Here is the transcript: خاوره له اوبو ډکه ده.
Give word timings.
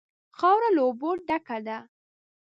خاوره 0.37 0.69
له 0.75 0.81
اوبو 0.87 1.09
ډکه 1.27 1.57
ده. 1.67 1.77